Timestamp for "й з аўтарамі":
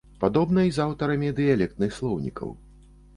0.67-1.29